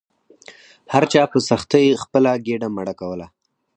[0.93, 3.27] هر چا په سختۍ خپله ګیډه مړه کوله.